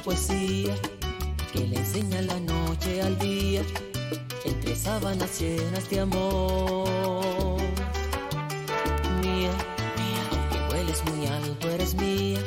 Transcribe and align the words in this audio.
poesía 0.00 0.74
que 1.52 1.60
le 1.66 1.76
enseña 1.78 2.20
la 2.22 2.38
noche 2.40 3.02
al 3.02 3.18
día 3.18 3.62
entre 4.44 4.76
sábanas 4.76 5.40
llenas 5.40 5.88
de 5.90 6.00
amor. 6.00 7.60
Mía, 9.22 9.52
mía, 9.96 10.22
aunque 10.30 10.74
hueles 10.74 11.02
muy 11.06 11.26
alto, 11.26 11.68
eres 11.70 11.94
mía 11.94 12.40